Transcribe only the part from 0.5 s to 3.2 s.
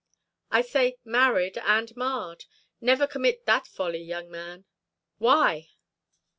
say, married and marred. Never